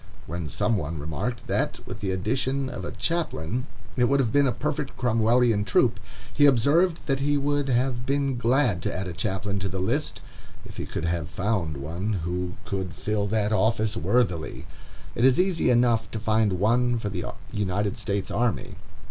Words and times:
When 0.25 0.49
some 0.49 0.77
one 0.77 0.97
remarked 0.97 1.45
that, 1.45 1.79
with 1.85 1.99
the 1.99 2.09
addition 2.09 2.69
of 2.69 2.83
a 2.83 2.91
chaplain, 2.91 3.67
it 3.95 4.05
would 4.05 4.19
have 4.19 4.31
been 4.31 4.47
a 4.47 4.51
perfect 4.51 4.97
Cromwellian 4.97 5.63
troop, 5.63 5.99
he 6.33 6.47
observed 6.47 7.01
that 7.05 7.19
he 7.19 7.37
would 7.37 7.69
have 7.69 8.03
been 8.03 8.35
glad 8.35 8.81
to 8.81 8.91
add 8.91 9.05
a 9.05 9.13
chaplain 9.13 9.59
to 9.59 9.69
the 9.69 9.77
list, 9.77 10.23
if 10.65 10.77
he 10.77 10.87
could 10.87 11.05
have 11.05 11.29
found 11.29 11.77
one 11.77 12.13
who 12.23 12.53
could 12.65 12.95
fill 12.95 13.27
that 13.27 13.53
office 13.53 13.95
worthily. 13.95 14.65
It 15.13 15.23
is 15.23 15.39
easy 15.39 15.69
enough 15.69 16.09
to 16.09 16.19
find 16.19 16.53
one 16.53 16.97
for 16.97 17.11
the 17.11 17.25
United 17.51 17.99
States 17.99 18.31
army. 18.31 18.77